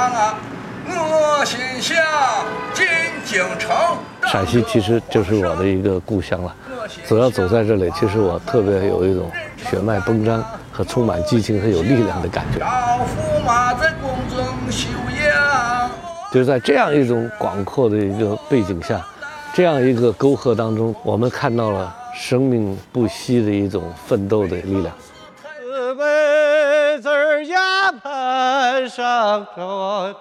[0.00, 0.34] 啊，
[0.86, 1.96] 我心想
[2.72, 2.86] 进
[3.24, 3.76] 京城。
[4.30, 6.54] 陕西其实就是我的一个故乡了，
[7.06, 9.30] 只要走在这里，其实我特别有一种
[9.68, 10.42] 血脉奔张
[10.72, 12.60] 和充满激情和有力量的感觉。
[12.60, 14.88] 少驸马在宫中休
[15.26, 15.90] 养。
[16.32, 19.04] 就是在这样一种广阔的一个背景下，
[19.52, 24.94] 这样一个沟壑当中，我们看到了生命不息的一种奋斗的力量。
[28.80, 29.62] 盘上这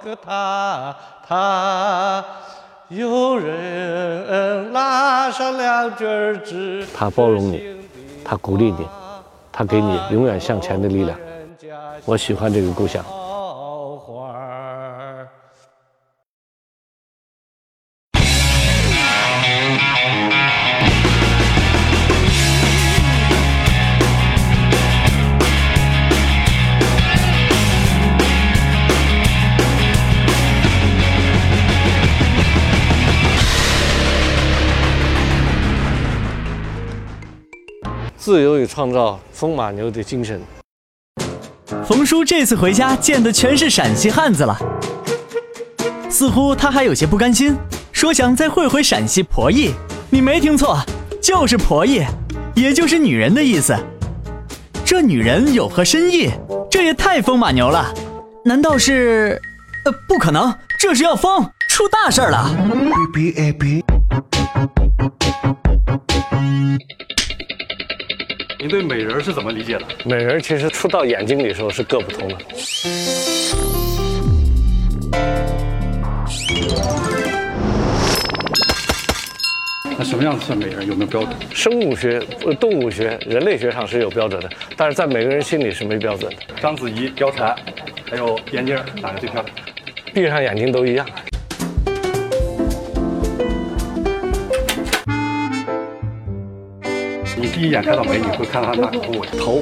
[0.04, 0.95] 个他，
[1.26, 2.26] 他，
[2.90, 6.85] 有人拉上两卷纸。
[6.94, 7.88] 他包容你，
[8.26, 8.85] 他鼓励你，
[9.52, 11.18] 他给你永远向前的力量。
[12.05, 13.04] 我喜欢这个故乡。
[38.80, 40.40] 创造，风马牛的精神。
[41.85, 44.58] 冯叔这次回家见的全是陕西汉子了，
[46.10, 47.57] 似乎他还有些不甘心，
[47.91, 49.74] 说想再会会陕西婆姨。
[50.10, 50.80] 你没听错，
[51.22, 52.05] 就是婆姨，
[52.55, 53.76] 也就是女人的意思。
[54.85, 56.32] 这女人有何深意？
[56.72, 57.94] 这也太风马牛了！
[58.46, 59.41] 难道是？
[59.84, 62.50] 呃，不可能，这是要疯，出大事儿了！
[68.69, 69.85] 您对美人儿是怎么理解的？
[70.06, 72.38] 美人其实出到眼睛里的时候是各不同的。
[79.97, 80.85] 那什么样算美人？
[80.85, 81.35] 有没有标准？
[81.51, 84.47] 生物学、呃动物学、人类学上是有标准的，
[84.78, 86.38] 但是在每个人心里是没标准的。
[86.61, 87.55] 章子怡、貂蝉，
[88.07, 89.55] 还有眼镜儿，哪个最漂亮？
[90.13, 91.03] 闭上眼睛都一样。
[97.59, 99.27] 第一眼看到美女会看到她哪个部位？
[99.37, 99.61] 头。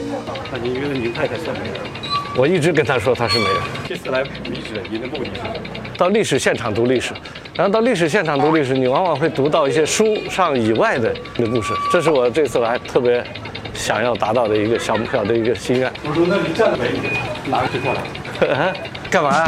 [0.51, 1.87] 那您觉得您太太算美人吗？
[2.35, 3.55] 我一直跟她说她是美人。
[3.87, 5.53] 这次来历史，您的目的是什么？
[5.97, 7.15] 到历史现场读历史，
[7.55, 13.23] 然后到历史现场读历史，你往往会读到一些书上以外的故事，这是我这次来特别
[13.73, 15.91] 想要达到的一个小小的一个心愿。
[16.03, 17.09] 我说，那你站的美女，
[17.49, 18.75] 哪个最漂亮？
[19.09, 19.47] 干嘛呀？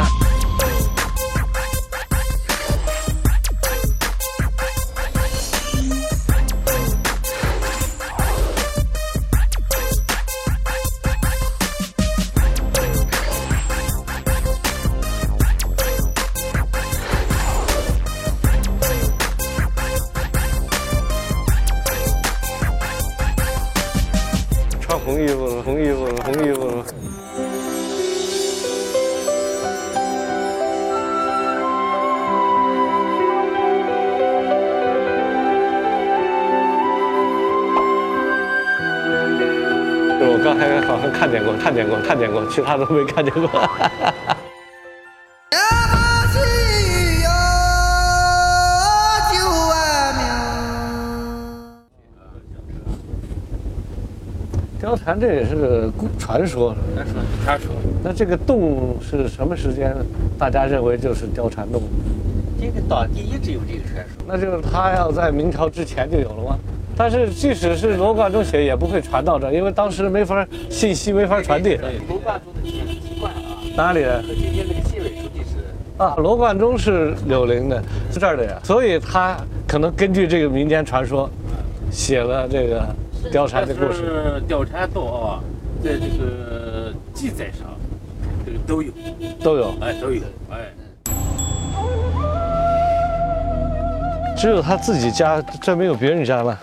[40.42, 43.48] 刚才好像看见过，看见过，看见过，其他都没看见过。
[54.82, 57.68] 貂蝉这也是个传说，传说，传说。
[58.02, 59.94] 那这个洞是什么时间？
[60.38, 61.82] 大家认为就是貂蝉洞？
[62.58, 64.24] 这个当地一直有这个传说。
[64.26, 66.58] 那就是他要在明朝之前就有了吗？
[67.02, 71.78] 但是即使是罗贯中写，也不会传到这儿，因为当时没法信息没法传递。
[72.06, 74.22] 罗贯中的写习惯啊，哪里人？
[74.22, 75.64] 和今天这个县委书记是
[75.96, 79.34] 啊，罗贯中是柳林的，是这儿的人，所以他
[79.66, 81.30] 可能根据这个民间传说，
[81.90, 82.86] 写了这个
[83.32, 83.94] 貂蝉的故事。
[83.94, 85.40] 是貂蝉洞啊，
[85.82, 87.66] 在这个记载上，
[88.44, 88.92] 这个都有，
[89.42, 90.70] 都有，哎，都有，哎。
[94.36, 96.58] 只有他自己家，这没有别人家吗？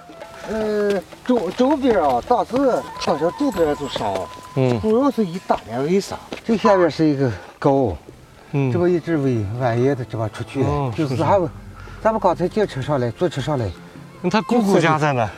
[0.49, 2.55] 呃，周周边啊，当时
[2.99, 6.17] 好像周边就少，嗯主要是以大连为上。
[6.45, 7.29] 这下边是一个
[7.59, 7.95] 沟，
[8.53, 11.49] 嗯这么一直为蜿蜒的这么出去，哦就是咱们，
[12.01, 13.69] 咱们刚才借车上来，坐车上来，
[14.21, 15.29] 那他姑姑家在哪？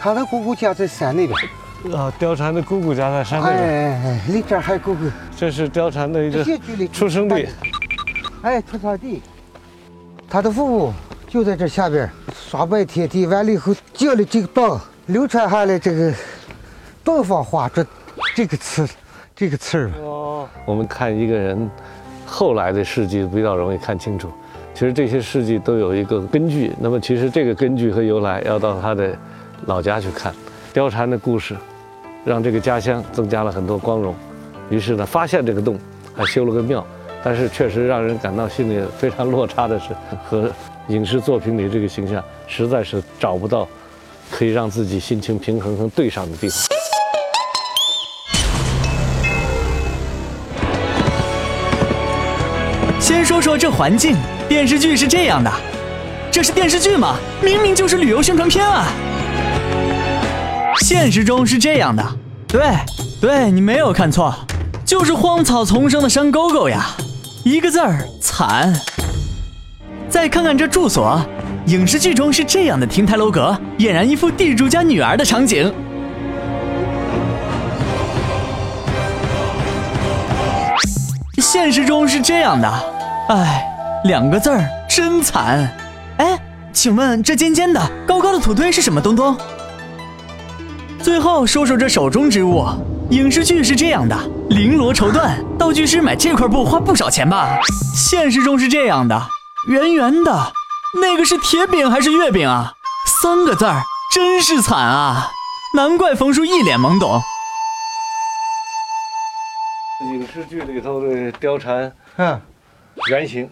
[0.00, 5.04] 他的姑姑家在山那边，啊，貂蝉的姑姑家在山那哎边，哎哎，里边还有姑姑，
[5.36, 6.44] 这是貂蝉的一个
[6.88, 7.48] 出生地。
[8.42, 9.22] 哎，出生地，
[10.28, 10.92] 他的父母
[11.28, 16.10] 就在这下边，刷白贴地，完了以后建了这个档，流传下来这个
[17.04, 17.84] 东方花烛
[18.34, 18.88] 这个词，
[19.36, 19.90] 这个词儿。
[20.02, 21.70] 哦，我们看一个人
[22.24, 24.30] 后来的事迹比较容易看清楚。
[24.72, 29.14] 其实这些事迹都有一个根据，那么其实这个根据和由来要到他的
[29.66, 30.32] 老家去看。
[30.72, 31.54] 貂蝉的故事，
[32.24, 34.14] 让这个家乡增加了很多光荣。
[34.70, 35.78] 于是呢，发现这个洞，
[36.16, 36.86] 还修了个庙，
[37.22, 39.88] 但是确实让人感到心里非常落差的是，
[40.24, 40.50] 和
[40.88, 43.68] 影视作品里这个形象实在是找不到
[44.30, 46.58] 可以让自己心情平衡和对上的地方。
[52.98, 54.16] 先说说这环境，
[54.48, 55.50] 电视剧是这样的，
[56.30, 57.16] 这是电视剧吗？
[57.42, 58.86] 明明就是旅游宣传片啊！
[60.80, 62.04] 现实中是这样的，
[62.46, 62.60] 对，
[63.20, 64.34] 对你没有看错，
[64.84, 66.96] 就是荒草丛生的山沟沟呀，
[67.44, 68.74] 一个字儿惨。
[70.10, 71.20] 再看看这住所，
[71.66, 75.72] 影视剧中是这样的亭台楼阁，俨然一副地主家女儿的场景。
[81.36, 82.70] 现实中是这样的，
[83.28, 83.64] 哎，
[84.04, 85.70] 两个字儿真惨。
[86.16, 86.38] 哎，
[86.72, 89.36] 请问这尖尖的、高高的土堆是什么东东？
[91.00, 92.66] 最后说说这手中之物，
[93.10, 94.16] 影视剧是这样的，
[94.50, 97.58] 绫罗绸缎，道具师买这块布花不少钱吧？
[97.94, 99.20] 现实中是这样的，
[99.68, 100.52] 圆圆的，
[100.98, 102.72] 那个是铁饼还是月饼啊？
[103.22, 103.82] 三个字儿，
[104.14, 105.30] 真是惨啊！
[105.74, 107.20] 难怪冯叔一脸懵懂。
[110.12, 112.40] 影视剧里头的貂蝉嗯，
[113.10, 113.44] 原型，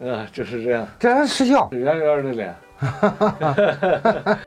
[0.00, 1.66] 啊，就是这样，这是失效。
[1.72, 2.54] 圆圆的脸。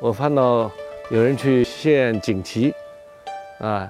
[0.00, 0.70] 我看到
[1.10, 2.72] 有人去献锦旗，
[3.60, 3.86] 啊，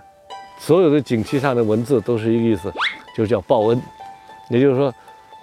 [0.59, 2.73] 所有的锦旗上的文字都是一个意思，
[3.17, 3.81] 就叫报恩。
[4.49, 4.93] 也就是说，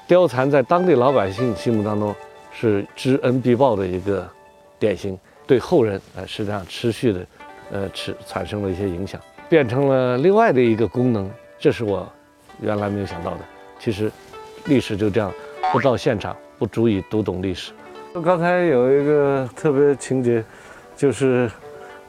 [0.07, 2.13] 貂蝉在当地老百姓心目当中
[2.51, 4.29] 是知恩必报的一个
[4.77, 5.17] 典型，
[5.47, 7.25] 对后人啊实际上持续的，
[7.71, 9.19] 呃，持产生了一些影响，
[9.49, 11.29] 变成了另外的一个功能。
[11.57, 12.07] 这是我
[12.61, 13.39] 原来没有想到的。
[13.79, 14.11] 其实，
[14.65, 15.31] 历史就这样，
[15.71, 17.71] 不到现场不足以读懂历史。
[18.23, 20.43] 刚才有一个特别情节，
[20.95, 21.49] 就是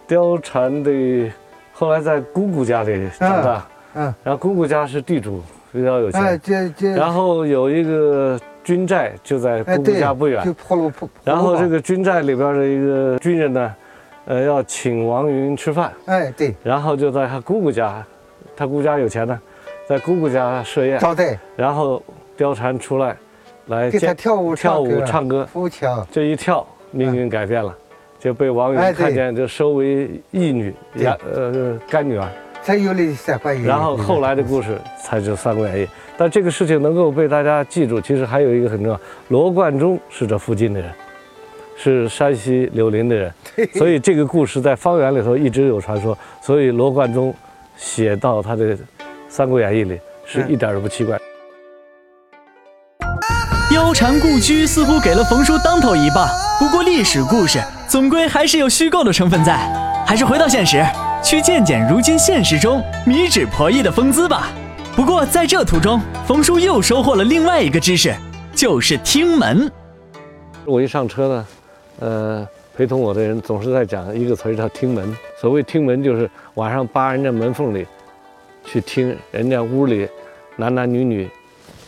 [0.08, 1.32] 貂蝉的
[1.72, 5.42] 后来在姑姑家里长大，嗯，然后姑姑家是地主，
[5.74, 11.10] 比较有哎，钱，这这，然后有一个军寨就在哎，姑姑，家不远就，破路破。
[11.24, 13.74] 然后这个，军寨里边的一个军人呢，
[14.26, 18.06] 呃，要请王云吃饭，哎，对，然后就在他姑姑家，
[18.56, 19.36] 他姑家有钱呢，
[19.88, 22.00] 在姑姑家设宴，招待，然后
[22.38, 23.16] 貂蝉出来，
[23.66, 27.76] 来给他见跳舞、跳舞、唱歌，扶墙，这一跳，命运改变了，
[28.20, 30.72] 就被王云看见，就收为义女，
[31.02, 32.28] 呃，干女儿。
[32.64, 33.66] 才有了三关羽。
[33.66, 35.84] 然后后来的故事才是《三国演义》，
[36.16, 40.90] 但这个事情能够被大家记住，其实还有一个很重要，罗贯中是这附近的人，
[41.76, 43.32] 是山西柳林的人，
[43.74, 47.34] 所以这个故事在方圆里头一直有传说，所以罗贯中
[47.76, 48.64] 写到他的
[49.28, 51.18] 《三国演义》里是一点儿都不奇怪。
[53.70, 56.28] 貂蝉故居似乎给了冯叔当头一棒，
[56.60, 59.56] 不过历史故事总归还是有虚构的成分在，
[60.06, 60.84] 还是回到现实，
[61.24, 64.50] 去见见如今现实中米脂婆姨的风姿吧。
[64.94, 68.14] 不过在这途中，冯叔又收获了另外一个知识，
[68.54, 69.72] 就是听门。
[70.66, 71.46] 我一上车呢，
[72.00, 75.16] 呃，陪同我的人总是在讲一个词儿叫听门。
[75.40, 77.86] 所谓听门，就是晚上扒人家门缝里，
[78.66, 80.06] 去听人家屋里
[80.56, 81.26] 男男女女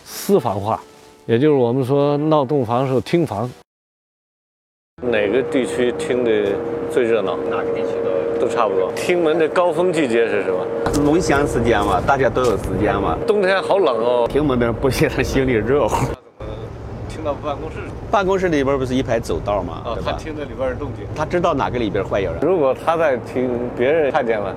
[0.06, 0.80] 私房话，
[1.26, 3.50] 也就是我们说闹洞房时候听房。
[5.02, 6.52] 哪个地区听的
[6.90, 7.36] 最热闹？
[7.50, 8.90] 哪个地区都都差不多。
[8.94, 10.58] 听门的高峰季节是什么？
[11.04, 13.16] 龙翔时间嘛，大家都有时间嘛。
[13.26, 14.26] 冬天好冷哦。
[14.28, 16.06] 听门的人不觉得心里热乎。
[17.08, 17.76] 听到办公室
[18.10, 19.82] 办公室里边不是一排走道吗？
[20.04, 21.04] 他听着里边的动静。
[21.14, 24.54] 他知道哪个里边坏有人，如果他在听，别人看见了，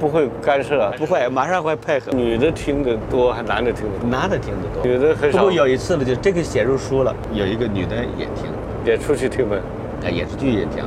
[0.00, 0.90] 不会干涉。
[0.96, 2.10] 不会，马上会配合。
[2.12, 4.08] 女的听得多，还男的听得多？
[4.08, 5.38] 男的听得多，女的很少。
[5.38, 8.46] 不过有一次呢，就这个写入书了，有一个女的也听，
[8.84, 9.60] 也出去听门。
[10.04, 10.84] 哎，也是剧也听，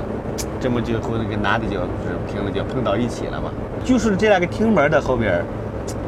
[0.62, 1.86] 这么就和那个男的就是
[2.32, 3.52] 听了就碰到一起了嘛。
[3.84, 5.44] 就是这两个厅门的后面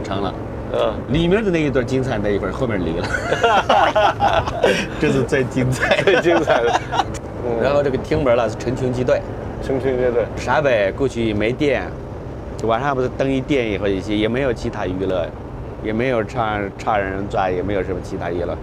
[0.03, 0.33] 成了。
[0.75, 3.07] 嗯，里面的那一段精彩那一份后面离了，
[4.99, 6.81] 这是最精彩最精彩的。
[7.45, 9.21] 嗯然后这个厅门了是成群结队，
[9.61, 10.25] 成群结队。
[10.35, 11.83] 陕北过去没电，
[12.63, 15.27] 晚上不是灯一电以后一些也没有其他娱乐，
[15.83, 18.57] 也没有唱唱二人转，也没有什么其他娱乐。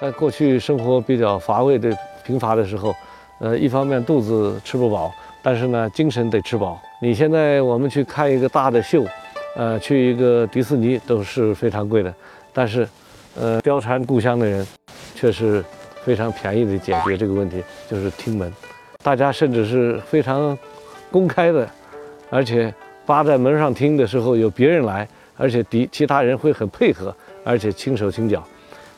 [0.00, 2.94] 在过去生活比较乏味的贫乏的时候，
[3.38, 6.80] 呃，一方面肚子吃不饱，但是呢，精神得吃饱。
[7.00, 9.04] 你现在我们去看一个大的秀，
[9.56, 12.12] 呃，去一个迪士尼都是非常贵的，
[12.52, 12.88] 但是，
[13.38, 14.66] 呃，貂蝉故乡的人，
[15.14, 15.64] 却是
[16.04, 18.52] 非常便宜的解决这个问题，就是听门。
[19.02, 20.58] 大家甚至是非常
[21.10, 21.68] 公开的，
[22.30, 22.74] 而且
[23.06, 27.14] 扒在门上听的时候有别人来，而且敌其他人会很配合，
[27.44, 28.42] 而且轻手轻脚。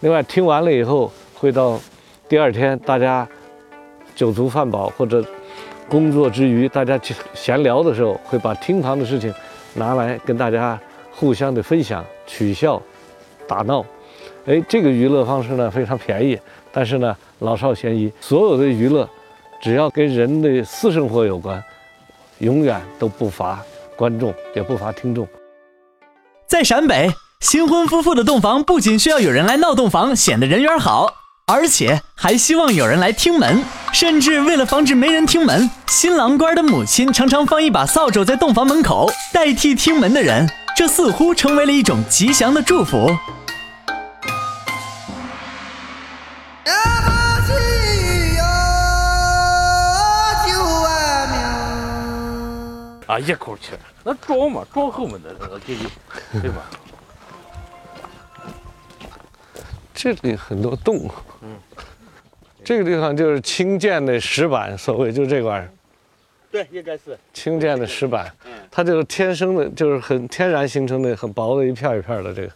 [0.01, 1.79] 另外，听完了以后，会到
[2.27, 3.29] 第二天大家
[4.15, 5.25] 酒足饭饱或者
[5.89, 6.99] 工作之余，大家
[7.35, 9.33] 闲聊的时候，会把厅堂的事情
[9.75, 10.79] 拿来跟大家
[11.11, 12.81] 互相的分享、取笑、
[13.49, 13.85] 打闹。
[14.47, 16.39] 哎，这个娱乐方式呢非常便宜，
[16.73, 18.11] 但是呢老少咸宜。
[18.21, 19.09] 所有的娱乐，
[19.61, 21.63] 只要跟人的私生活有关，
[22.39, 23.63] 永远都不乏
[23.97, 25.27] 观众，也不乏听众。
[26.47, 31.13] 在陕北，新婚夫妇的洞房不仅需要有人来闹洞房，显得人缘好，
[31.51, 33.61] 而且还希望有人来听门。
[33.93, 40.49] 甚至为了防止没人听门，新郎官的母亲常常放一把扫帚在洞房门口，代替听门的人。
[40.77, 43.11] 这似乎成为了一种吉祥的祝福。
[53.09, 56.63] 啊，一口气儿，那装嘛，装后面的那个给你，对吧？
[60.03, 61.11] 这里很多洞，
[61.43, 61.59] 嗯，
[62.65, 65.71] 这个地方就是青建的石板，所谓就这块儿，
[66.51, 67.19] 对，应该是。
[67.35, 68.53] 青建的石板，嗯。
[68.71, 72.51] 它就是天生的，就是很天然形成的，很薄的一片一片的这个，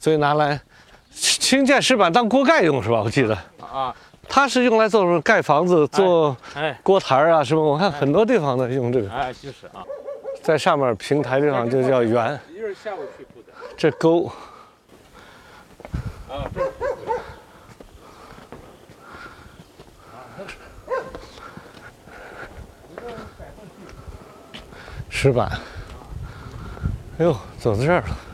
[0.00, 0.60] 所以拿来
[1.12, 3.00] 青建石板当锅盖用是吧？
[3.00, 3.38] 我记得。
[3.60, 3.94] 啊，
[4.28, 5.20] 它是用来做什么？
[5.20, 7.62] 盖房子、做哎锅台儿啊什么？
[7.62, 9.84] 我看很多地方的用这个，哎，就是啊，
[10.42, 13.52] 在上面平台地方就叫圆，一会儿下午去铺的。
[13.76, 14.28] 这沟
[25.18, 25.50] 石板，
[27.16, 28.25] 哎呦，走到这儿了。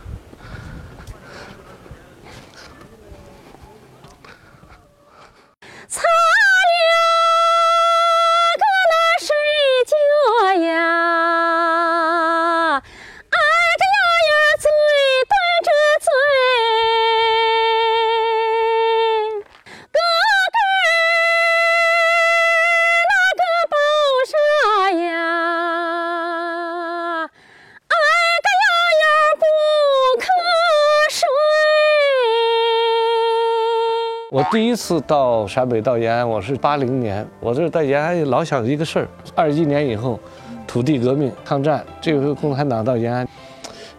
[34.53, 40.21] 第一次到陕北到延安，我是八零年，我这在延安老想一个事儿：二一年以后，
[40.67, 43.27] 土地革命、抗战，这回共产党到延安，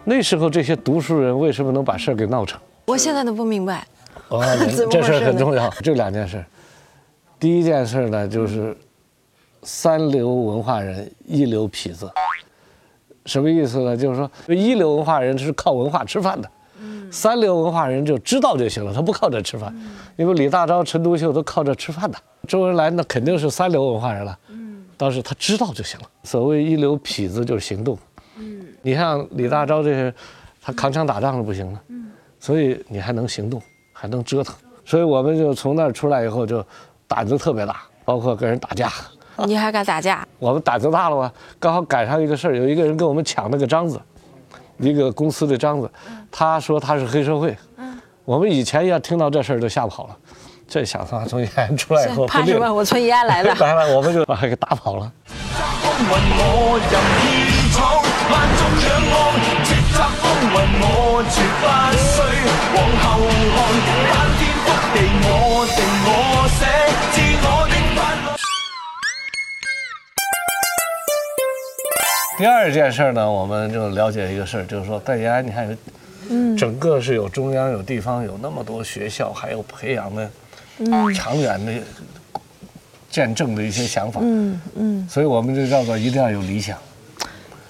[0.04, 2.60] 那时候这些读书人为什么能把事儿给闹成？
[2.86, 3.84] 我现在都不明白。
[4.28, 4.44] 哦，
[4.88, 5.68] 这事很重要。
[5.82, 6.44] 这两件事，
[7.40, 8.76] 第一件事呢，就是
[9.64, 12.08] 三流文化人，一流痞子。
[13.26, 13.96] 什么意思呢？
[13.96, 16.48] 就是说，一流文化人是靠文化吃饭的，
[17.14, 19.72] 三流文化人就知道就行了，他不靠这吃饭。
[20.16, 22.18] 因为李大钊、陈独秀都靠这吃饭的，
[22.48, 24.36] 周恩来那肯定是三流文化人了。
[24.48, 26.06] 嗯当时他知道就行了。
[26.24, 27.96] 所谓一流痞子就是行动。
[28.36, 30.12] 嗯你像李大钊这些，
[30.60, 31.80] 他扛枪打仗是不行的。
[32.40, 34.54] 所以你还能行动，还能折腾。
[34.84, 36.64] 所以我们就从那儿出来以后，就
[37.06, 38.92] 胆子特别大，包括跟人打架。
[39.46, 40.26] 你还敢打架？
[40.38, 41.32] 我们胆子大了吧？
[41.60, 44.00] 刚好赶上一个事儿，有一个人跟我们抢那个章子，
[44.78, 45.90] 一个公司的章子，
[46.30, 47.56] 他说他是黑社会。
[48.24, 50.16] 我们以前要听到这事儿就吓跑了，
[50.66, 52.72] 这想他从延安出来以后，怕什么？
[52.72, 53.54] 我从延安来的。
[53.60, 55.12] 来了，我们就把他给打跑了。
[72.44, 75.76] 第二件事呢，我们就了解一个事儿，就是说在延安，你看有，
[76.28, 76.54] 嗯。
[76.54, 80.30] 整个是有中央有地方有那么多学校，还有培养的
[80.80, 81.14] 嗯。
[81.14, 81.72] 长远的
[83.08, 86.76] 见证的一些想法，嗯嗯，所以我们就叫做一定要有理想。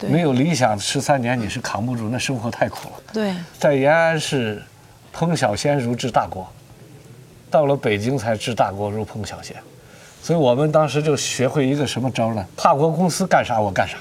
[0.00, 2.94] 没有理想，十三年你是扛不住，那生活太苦了。
[3.12, 4.60] 对，在延安是
[5.14, 6.52] 烹小鲜如治大国，
[7.48, 9.54] 到了北京才治大国如烹小鲜，
[10.20, 12.44] 所以我们当时就学会一个什么招呢？
[12.56, 13.96] 跨国公司干啥我干啥，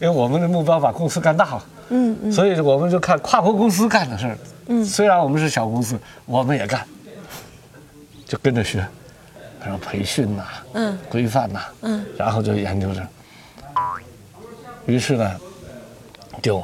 [0.00, 1.64] 因为我们的目标把公司干大了。
[1.88, 4.38] 嗯嗯，所以我们就看跨国公司干的事儿。
[4.68, 6.84] 嗯虽然我们是小公司，我们也干，
[8.26, 8.84] 就跟着学，
[9.60, 13.00] 然后培训呐、嗯规范呐、嗯然后就研究着。
[14.86, 15.30] 于是呢，
[16.42, 16.62] 就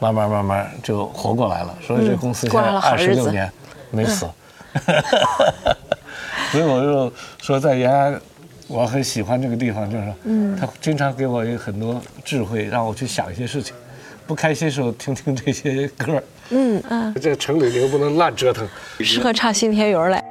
[0.00, 1.72] 慢慢慢慢就活过来了。
[1.86, 3.50] 所以这公司现在二十六年
[3.90, 4.26] 没死。
[6.50, 8.20] 所以我就说，在延安，
[8.68, 13.74] 我很喜欢这个地方，就是嗯他经常给我有很多智慧，让我去想一些事情。
[14.26, 16.20] 不开心时候听听这些歌。
[16.50, 18.66] 嗯嗯， 这城里你又不能乱折腾。
[19.00, 20.24] 适合唱新田园来。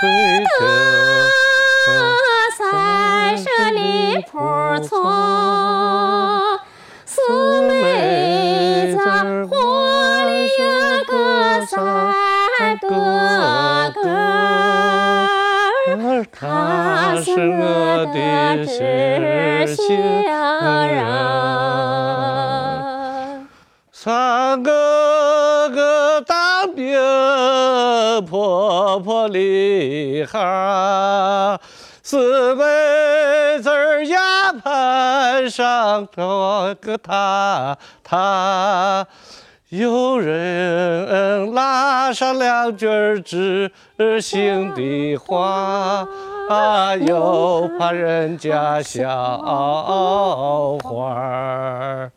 [0.00, 0.62] 在绥
[1.86, 1.90] 德
[2.56, 6.60] 三十里铺儿错，
[7.04, 7.20] 四
[7.62, 8.96] 妹子
[9.48, 9.56] 火
[10.28, 10.62] 里有
[11.04, 11.76] 个三
[12.80, 12.86] 哥
[13.92, 13.98] 哥，
[16.30, 16.36] 他
[17.20, 18.16] 是我的
[18.64, 19.82] 知心
[20.22, 20.96] 人。
[23.90, 24.87] 三哥
[28.20, 31.58] 婆婆厉害，
[32.02, 32.62] 四妹
[33.62, 39.06] 子儿牙盘上这个他他，
[39.68, 42.86] 有人拉上两句
[43.20, 43.70] 知
[44.20, 46.06] 心的话，
[47.00, 49.06] 又怕人家笑
[50.82, 52.10] 话。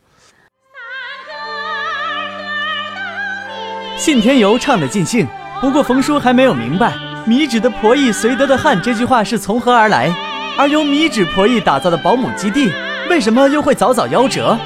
[3.98, 5.28] 信天游唱得尽兴，
[5.62, 6.92] 不过冯叔还没有明白
[7.24, 10.12] “米脂的婆姨绥德的汉”这句话是从何而来，
[10.58, 12.68] 而由米脂婆姨打造的保姆基地，
[13.08, 14.58] 为什么又会早早夭折？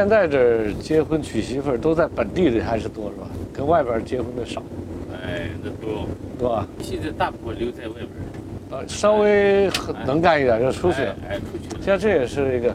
[0.00, 3.26] 现在这儿结婚娶媳妇儿都在本地的还是多是吧？
[3.52, 4.62] 跟外边儿结婚的少，
[5.12, 6.06] 哎，那多，
[6.38, 6.66] 对吧？
[6.82, 8.78] 现在大部分留在外边儿。
[8.78, 9.68] 呃，稍微
[10.06, 11.14] 能干一点就出去了。
[11.28, 11.82] 哎，出去了。
[11.84, 12.74] 像这也是一个，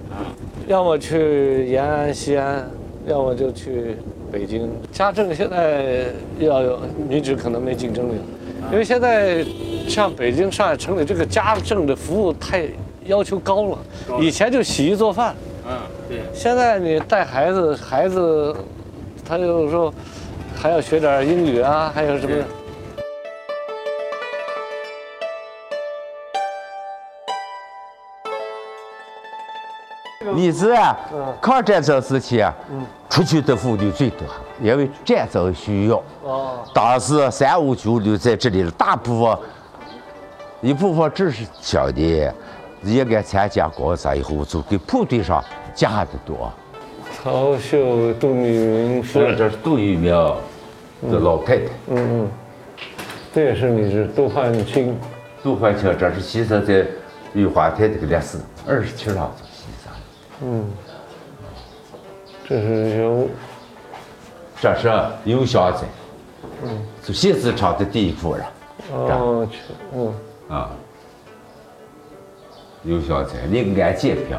[0.68, 2.70] 要么去延安、西安，
[3.08, 3.98] 要么就去
[4.32, 4.70] 北京。
[4.92, 6.06] 家政现在
[6.38, 6.80] 要有
[7.10, 8.24] 女子可能没竞争力了，
[8.72, 9.44] 因为现在
[9.88, 12.68] 像北京、上海、城里这个家政的服务太
[13.08, 13.80] 要求高了。
[14.22, 15.45] 以前就洗衣做饭，嗯，
[16.08, 16.22] 对。
[16.34, 18.56] 现在你带孩子，孩子
[19.28, 19.94] 他有时候
[20.56, 22.44] 还要学点英语啊，还有什么？
[30.34, 30.98] 米子啊，
[31.40, 32.52] 抗战争时期啊，
[33.10, 34.28] 出去的妇女最多，
[34.60, 36.02] 因为战争需要。
[36.24, 39.38] 哦，当时三五九留在这里了，大部分
[40.62, 42.34] 一部分知识小的，
[42.86, 45.44] 应该参加工作以后就给部队上
[45.74, 46.52] 加的多。
[47.24, 50.12] 曹秀、杜聿明这是杜聿明
[51.10, 51.64] 的老太太。
[51.88, 52.32] 嗯嗯，
[53.34, 54.98] 这也是你是杜焕清。
[55.44, 56.86] 杜焕清，这是牺牲在
[57.34, 59.98] 玉华台这个烈士，二十七上就牺牲了。
[60.42, 60.66] 嗯，
[62.48, 63.28] 这是有，
[64.60, 64.92] 这是
[65.24, 65.82] 尤香珍，
[66.64, 68.46] 嗯，是谢子昌的第一夫人。
[68.94, 69.58] 哦，去，
[69.94, 70.14] 嗯，
[70.50, 70.72] 啊，
[72.86, 74.38] 尤香珍，临安建平，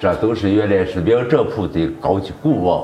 [0.00, 2.82] 这都是原来是民政府的高级顾问。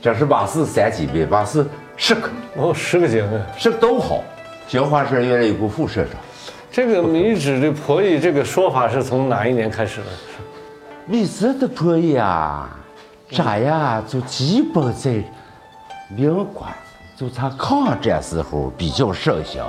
[0.00, 4.22] 这是马氏三姐妹，马氏十个，哦，十个姐妹，十个都好。
[4.68, 6.12] 新华社原来有个副社长。
[6.70, 10.06] 这个米脂的婆姨这个说法是从哪一年开始的？
[11.04, 12.78] 米脂的婆姨啊，
[13.28, 15.20] 这呀就基本在
[16.14, 16.64] 民国，
[17.16, 19.64] 就他抗战时候比较盛行。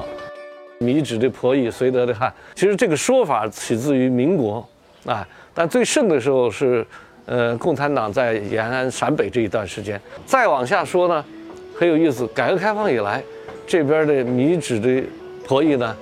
[0.79, 4.65] 米脂的婆姨绥德的汉，其实这个说法起自于民国，
[5.05, 6.85] 啊，但最盛的时候是，
[7.25, 9.99] 呃，共产党在延安陕北这一段时间。
[10.25, 11.23] 再往下说呢，
[11.77, 13.21] 很有意思，改革开放以来，
[13.67, 15.03] 这边的米脂的
[15.45, 15.95] 婆姨呢。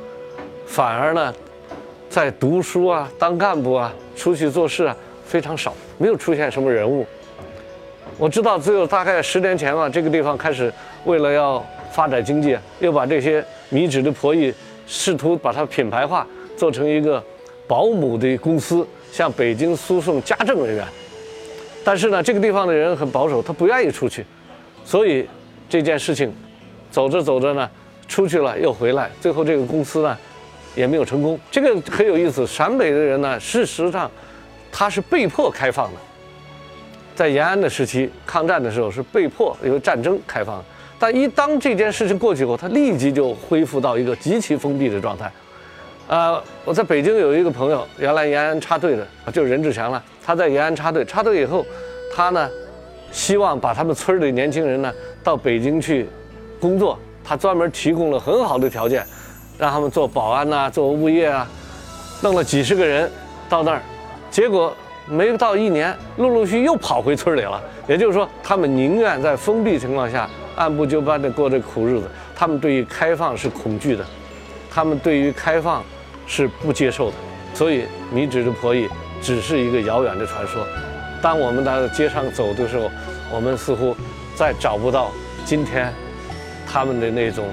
[0.67, 1.33] 反而呢，
[2.07, 7.03] 在读书啊、当干部啊、出去做事啊非常少，没有出现什么人物。
[8.19, 10.71] 我知道，只有大概十年前吧，这个地方开始
[11.05, 14.53] 为了要发展经济，又把这些米脂的婆姨
[14.87, 16.25] 试图把它品牌化，
[16.57, 17.23] 做成一个
[17.67, 20.83] 保姆的公司，向北京输送家政人员。
[21.83, 24.25] 但是呢，这个地方的人很保守，他不愿意出去，
[24.83, 25.27] 所以
[25.69, 26.33] 这件事情
[26.89, 27.69] 走着走着呢，
[28.07, 30.17] 出去了又回来，最后这个公司呢。
[30.75, 32.45] 也没有成功，这个很有意思。
[32.45, 34.11] 陕北的人呢，事实上
[34.71, 35.97] 他是被迫开放的，
[37.15, 40.63] 在延安的时期，抗战的时候是被迫因为战争开放，
[40.99, 45.31] 但一当这件事情过去以后，他立即就恢复到一个极其封闭的状态。
[46.07, 50.03] 呃，我在北京有一个朋友，原来延安插队的，就是任志强了。
[50.25, 51.65] 他在延安插队，插队以后，
[52.15, 52.49] 他呢
[53.11, 54.91] 希望把他们村的年轻人呢
[55.23, 56.07] 到北京去
[56.59, 59.05] 工作，他专门提供了很好的条件。
[59.59, 61.49] 让他们做保安呐，做物业啊，
[62.21, 63.09] 弄了几十个人
[63.49, 63.81] 到那儿，
[64.29, 64.71] 结果
[65.07, 67.59] 没到一年，陆陆续又跑回村里了。
[67.87, 72.09] 也就是说，他们宁愿在封闭情况下按部就班地过这苦日子。
[72.35, 74.05] 他们对于开放是恐惧的，
[74.69, 75.81] 他们对于开放
[76.27, 77.15] 是不接受的。
[77.53, 78.89] 所以，米脂的婆姨
[79.21, 80.67] 只是一个遥远的传说。
[81.21, 82.91] 当我们在街上走的时候，
[83.33, 83.95] 我们似乎
[84.35, 85.11] 再找不到
[85.45, 85.93] 今天
[86.67, 87.45] 他们的那种。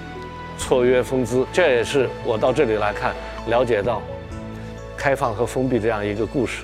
[0.57, 3.13] 错约风姿，这也是我到这里来看，
[3.49, 4.01] 了解到
[4.97, 6.63] 开放和封闭这样一个故事，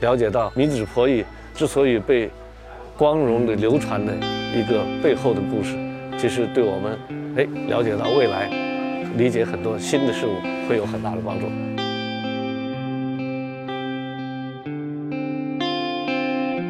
[0.00, 1.24] 了解到米脂婆姨
[1.54, 2.30] 之所以被
[2.94, 4.12] 光荣的流传的
[4.54, 5.74] 一个背后的故事，
[6.18, 6.98] 其实对我们
[7.36, 8.50] 哎了解到未来，
[9.16, 10.30] 理解很多新的事物
[10.68, 11.46] 会有很大的帮助。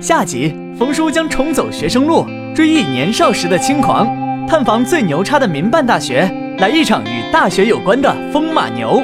[0.00, 4.06] 下集，冯叔将重走学生路，追忆年少时的轻狂，
[4.46, 9.02] 探访最牛叉的民办大学，来一场与大学有关的风马牛。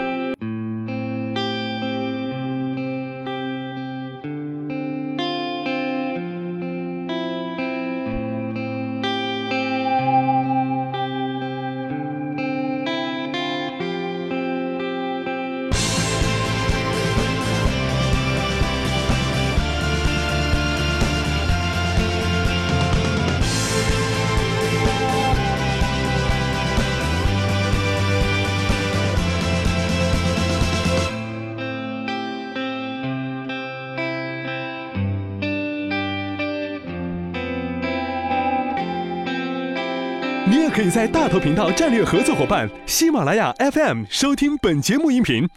[40.94, 45.48] 在大头频道战略合作伙伴喜马拉雅 FM 收听本节目音频。